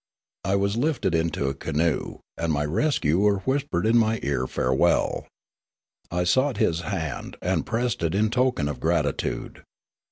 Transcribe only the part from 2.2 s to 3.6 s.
and my rescuer